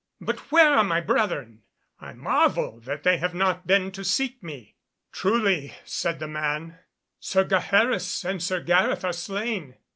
[0.19, 1.61] But where are my brethren?
[1.99, 4.75] I marvel they have not been to seek me."
[5.11, 6.79] "Truly," said the man,
[7.19, 9.75] "Sir Gaheris and Sir Gareth are slain."